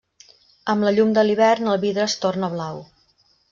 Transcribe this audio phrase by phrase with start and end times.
[0.73, 2.83] Amb la llum de l'hivern, el vidre es torna blau.